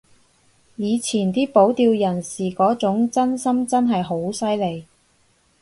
[0.77, 4.87] 以前啲保釣人士嗰種真心真係好犀利